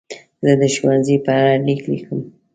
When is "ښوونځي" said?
0.75-1.15